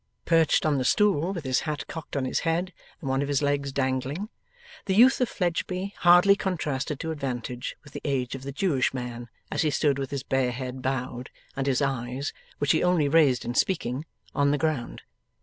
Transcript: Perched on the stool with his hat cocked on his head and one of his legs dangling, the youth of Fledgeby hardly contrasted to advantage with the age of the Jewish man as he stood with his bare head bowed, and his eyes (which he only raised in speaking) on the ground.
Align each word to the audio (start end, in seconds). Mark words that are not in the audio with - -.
Perched 0.25 0.65
on 0.65 0.79
the 0.79 0.83
stool 0.83 1.31
with 1.31 1.43
his 1.45 1.59
hat 1.59 1.85
cocked 1.85 2.17
on 2.17 2.25
his 2.25 2.39
head 2.39 2.73
and 3.01 3.07
one 3.11 3.21
of 3.21 3.27
his 3.27 3.43
legs 3.43 3.71
dangling, 3.71 4.29
the 4.85 4.95
youth 4.95 5.21
of 5.21 5.29
Fledgeby 5.29 5.93
hardly 5.99 6.35
contrasted 6.35 6.99
to 6.99 7.11
advantage 7.11 7.75
with 7.83 7.93
the 7.93 8.01
age 8.03 8.33
of 8.33 8.41
the 8.41 8.51
Jewish 8.51 8.95
man 8.95 9.29
as 9.51 9.61
he 9.61 9.69
stood 9.69 9.99
with 9.99 10.09
his 10.09 10.23
bare 10.23 10.53
head 10.53 10.81
bowed, 10.81 11.29
and 11.55 11.67
his 11.67 11.83
eyes 11.83 12.33
(which 12.57 12.71
he 12.71 12.81
only 12.83 13.07
raised 13.09 13.45
in 13.45 13.53
speaking) 13.53 14.05
on 14.33 14.49
the 14.49 14.57
ground. 14.57 15.03